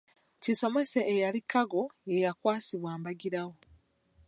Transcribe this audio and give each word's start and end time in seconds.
Kisomose 0.41 0.99
eyali 1.13 1.41
Kaggo 1.51 1.83
ye 2.09 2.17
yakwasibwa 2.25 2.91
Mbagambira. 2.99 3.43